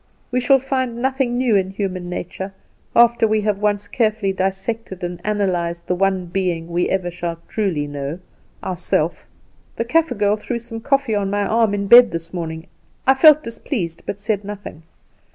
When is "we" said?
0.31-0.39, 3.27-3.39, 6.69-6.89